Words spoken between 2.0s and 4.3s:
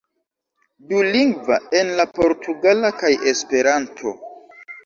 la portugala kaj Esperanto.